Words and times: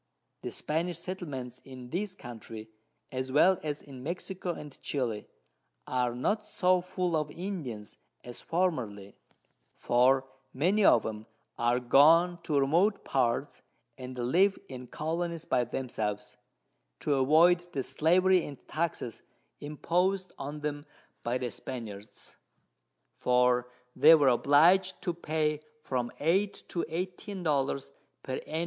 The 0.41 0.49
Spanish 0.49 0.97
Settlements 0.97 1.59
in 1.63 1.91
this 1.91 2.15
Country, 2.15 2.69
as 3.11 3.31
well 3.31 3.59
as 3.63 3.83
in 3.83 4.01
Mexico 4.01 4.51
and 4.51 4.75
Chili, 4.81 5.27
are 5.85 6.15
not 6.15 6.43
so 6.43 6.81
full 6.81 7.15
of 7.15 7.29
Indians 7.29 7.97
as 8.23 8.41
formerly; 8.41 9.13
for 9.75 10.27
many 10.55 10.83
of 10.83 11.05
'em 11.05 11.27
are 11.55 11.79
gone 11.79 12.41
to 12.41 12.59
remote 12.59 13.05
Parts, 13.05 13.61
and 13.95 14.17
live 14.17 14.57
in 14.67 14.87
Colonies 14.87 15.45
by 15.45 15.63
themselves, 15.65 16.35
to 17.01 17.13
avoid 17.13 17.59
the 17.71 17.83
Slavery 17.83 18.43
and 18.43 18.57
Taxes 18.67 19.21
impos'd 19.61 20.31
on 20.39 20.61
them 20.61 20.87
by 21.21 21.37
the 21.37 21.51
Spaniards, 21.51 22.35
for 23.13 23.71
they 23.95 24.15
were 24.15 24.29
oblig'd 24.31 24.99
to 25.03 25.13
pay 25.13 25.59
from 25.83 26.11
8 26.19 26.63
to 26.69 26.83
14 26.85 27.43
Dollars 27.43 27.91
_per 28.23 28.41
Ann. 28.47 28.59